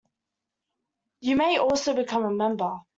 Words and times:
You 1.19 1.35
may 1.35 1.59
also 1.59 1.93
become 1.93 2.25
a 2.25 2.31
member. 2.31 2.79